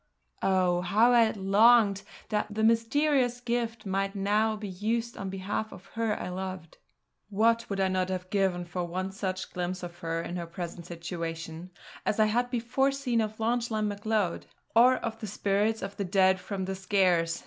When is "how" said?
0.81-1.11